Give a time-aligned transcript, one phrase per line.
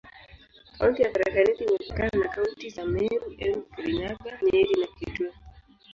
[0.77, 5.33] Kaunti ya Tharaka Nithi imepakana na kaunti za Meru, Embu, Kirinyaga, Nyeri na Kitui.